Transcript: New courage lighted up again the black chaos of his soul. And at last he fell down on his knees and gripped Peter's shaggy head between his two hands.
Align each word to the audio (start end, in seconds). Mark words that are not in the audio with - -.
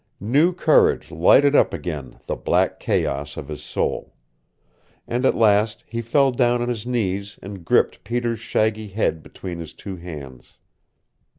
New 0.19 0.51
courage 0.51 1.11
lighted 1.11 1.55
up 1.55 1.75
again 1.75 2.17
the 2.25 2.35
black 2.35 2.79
chaos 2.79 3.37
of 3.37 3.49
his 3.49 3.61
soul. 3.63 4.15
And 5.07 5.27
at 5.27 5.35
last 5.35 5.83
he 5.87 6.01
fell 6.01 6.31
down 6.31 6.59
on 6.59 6.69
his 6.69 6.87
knees 6.87 7.37
and 7.43 7.63
gripped 7.63 8.03
Peter's 8.03 8.39
shaggy 8.39 8.87
head 8.87 9.21
between 9.21 9.59
his 9.59 9.75
two 9.75 9.97
hands. 9.97 10.57